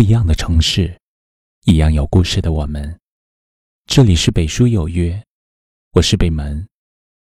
[0.00, 0.98] 不一样的城市，
[1.66, 2.98] 一样有故事的我们。
[3.84, 5.22] 这里是北书有约，
[5.92, 6.66] 我是北门，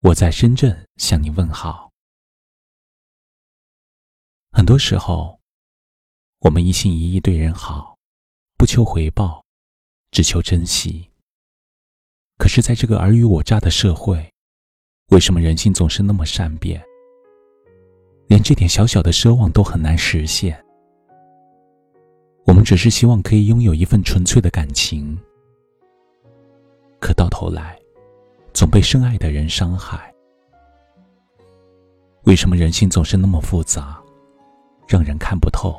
[0.01, 1.89] 我在深圳向你问好。
[4.51, 5.39] 很多时候，
[6.39, 7.98] 我们一心一意对人好，
[8.57, 9.45] 不求回报，
[10.11, 11.09] 只求珍惜。
[12.38, 14.29] 可是，在这个尔虞我诈的社会，
[15.11, 16.84] 为什么人心总是那么善变，
[18.27, 20.61] 连这点小小的奢望都很难实现？
[22.48, 25.16] 我们只是希望可以拥有一份纯粹的感情，
[26.98, 27.77] 可到头来，
[28.54, 30.12] 总被深爱的人伤害。
[32.23, 34.02] 为什么人心总是那么复杂，
[34.88, 35.77] 让人看不透？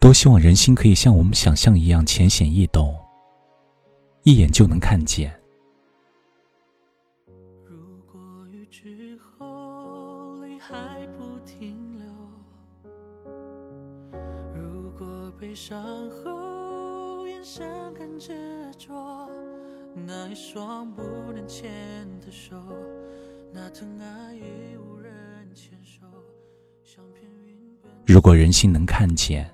[0.00, 2.94] 多希望人心可以像我们想象一样浅显易懂，
[4.22, 5.30] 一眼就能看见。
[15.44, 18.32] 悲伤后眼神更执
[18.78, 19.28] 着，
[19.94, 21.02] 那一双不
[21.34, 21.70] 能牵
[22.24, 22.56] 的手，
[23.52, 25.12] 那疼爱已无人
[25.54, 26.06] 牵手，
[28.06, 29.46] 如果人心能看见，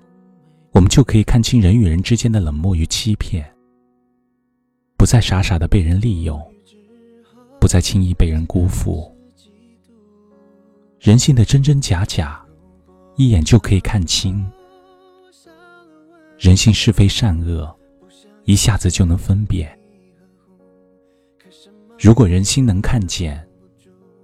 [0.70, 3.52] 我们就可以看清人与人之间的冷漠与欺骗，
[4.96, 6.40] 不再傻傻的被人利用，
[7.60, 9.12] 不再轻易被人辜负。
[11.00, 12.40] 人性的真真假假，
[13.16, 14.40] 一眼就可以看清；
[16.40, 17.70] 人性是非善恶，
[18.44, 19.70] 一下子就能分辨。
[21.98, 23.46] 如果人心能看见，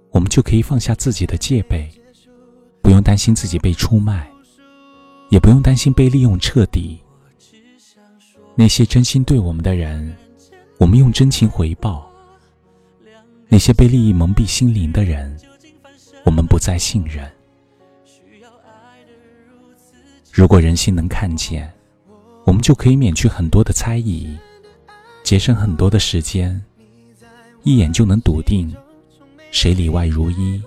[0.09, 1.87] 我们就可以放下自己的戒备，
[2.81, 4.27] 不用担心自己被出卖。
[5.29, 6.99] 也不用担心被利用彻底。
[8.55, 10.15] 那些真心对我们的人，
[10.79, 12.09] 我们用真情回报；
[13.49, 15.37] 那些被利益蒙蔽心灵的人，
[16.23, 17.29] 我们不再信任。
[20.31, 21.71] 如果人心能看见，
[22.47, 24.33] 我们就可以免去很多的猜疑，
[25.21, 26.63] 节省很多的时间，
[27.63, 28.73] 一眼就能笃定
[29.51, 30.63] 谁里外如一，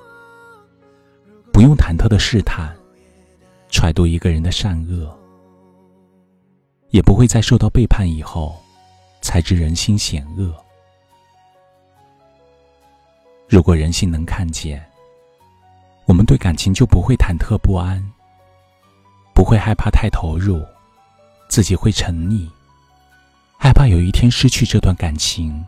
[1.51, 2.77] 不用忐忑的试探。
[3.71, 5.09] 揣度一个人的善恶，
[6.91, 8.61] 也不会在受到背叛以后
[9.23, 10.53] 才知人心险恶。
[13.49, 14.85] 如果人性能看见，
[16.05, 18.05] 我们对感情就不会忐忑不安，
[19.33, 20.61] 不会害怕太投入，
[21.51, 22.49] 自己会沉溺，
[23.59, 25.67] 害怕有一天失去这段感情，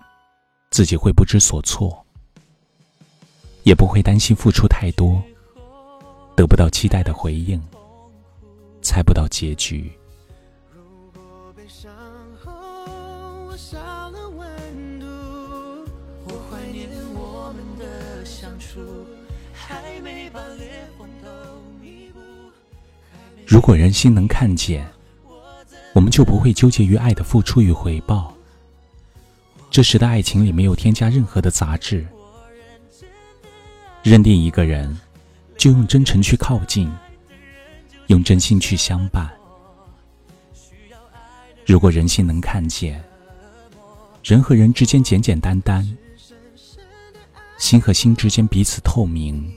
[0.70, 2.06] 自己会不知所措，
[3.64, 5.20] 也不会担心付出太多，
[6.36, 7.60] 得不到期待的回应。
[8.80, 9.92] 猜不到结局。
[23.46, 24.86] 如果，人心能看见，
[25.94, 28.34] 我们就不会纠结于爱的付出与回报。
[29.70, 32.06] 这时的爱情里没有添加任何的杂质。
[34.02, 34.98] 认定一个人，
[35.56, 36.90] 就用真诚去靠近。
[38.08, 39.30] 用真心去相伴。
[41.64, 43.02] 如果人心能看见，
[44.24, 45.96] 人和人之间简简单单，
[47.58, 49.50] 心和心之间彼此透明，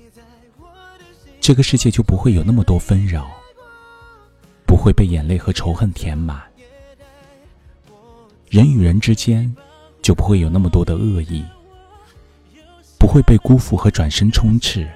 [1.41, 3.29] 这个世界就不会有那么多纷扰，
[4.85, 6.43] 会被眼泪和仇恨填满，
[8.51, 9.51] 人与人之间
[10.03, 11.43] 就不会有那么多的恶意，
[12.99, 14.87] 不会被辜负和转身充斥。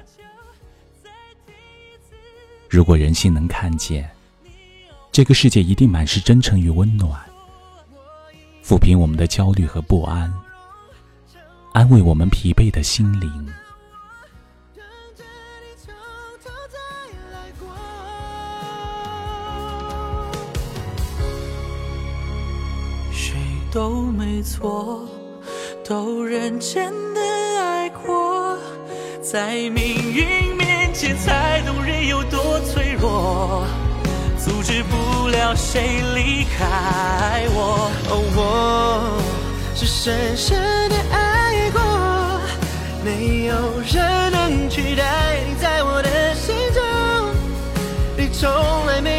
[2.70, 4.08] 如果人心能看见，
[5.12, 7.20] 这个世界一定满是真诚与温暖，
[8.64, 10.32] 抚平我们的焦虑和不安，
[11.74, 13.50] 安慰我们疲惫的心灵。
[23.72, 25.08] 都没错，
[25.88, 27.22] 都认真的
[27.62, 28.58] 爱过，
[29.22, 33.64] 在命运面前才懂人有多脆弱，
[34.44, 37.92] 阻止不了谁离开我。
[38.10, 39.22] 哦，我
[39.76, 40.58] 是深深
[40.90, 41.80] 的爱过，
[43.06, 46.84] 没有人能取代你在我的心中，
[48.18, 48.50] 你从
[48.88, 49.19] 来没